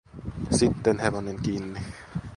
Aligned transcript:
Sitten 0.49 0.99
hevonen 1.05 1.39
kiinni. 1.43 1.79